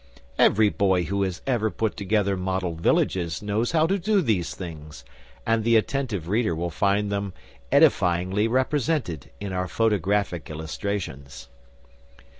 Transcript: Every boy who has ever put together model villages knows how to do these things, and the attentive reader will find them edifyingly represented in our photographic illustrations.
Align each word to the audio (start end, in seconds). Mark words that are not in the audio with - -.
Every 0.39 0.69
boy 0.69 1.03
who 1.03 1.21
has 1.21 1.43
ever 1.45 1.69
put 1.69 1.95
together 1.95 2.35
model 2.35 2.73
villages 2.73 3.43
knows 3.43 3.71
how 3.71 3.85
to 3.85 3.99
do 3.99 4.23
these 4.23 4.55
things, 4.55 5.05
and 5.45 5.63
the 5.63 5.75
attentive 5.75 6.27
reader 6.27 6.55
will 6.55 6.71
find 6.71 7.11
them 7.11 7.33
edifyingly 7.71 8.47
represented 8.49 9.29
in 9.39 9.53
our 9.53 9.67
photographic 9.67 10.49
illustrations. 10.49 11.49